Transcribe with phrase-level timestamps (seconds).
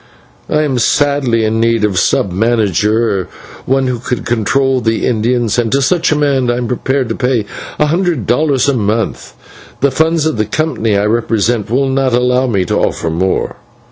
[0.49, 3.27] I am sadly in need of a sub manager,
[3.67, 7.15] one who could control the Indians, and to such a man I am prepared to
[7.15, 7.45] pay
[7.77, 9.33] a hundred dollars a month;
[9.81, 13.57] the funds of the company I represent will not allow me to offer more."